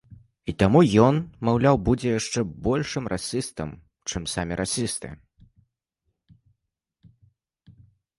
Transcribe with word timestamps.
І 0.51 0.53
таму 0.61 0.79
ён, 1.07 1.15
маўляў, 1.49 1.75
будзе 1.89 2.13
яшчэ 2.19 2.39
большым 2.67 3.03
расістам, 3.13 3.73
чым 4.13 4.25
самі 4.31 4.57
расісты. 4.61 5.11